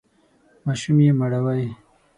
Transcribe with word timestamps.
ماشوم 0.65 0.97
یې 1.05 1.11
مړوئ! 1.19 1.65